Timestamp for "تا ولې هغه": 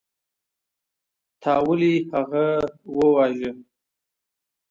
1.41-2.45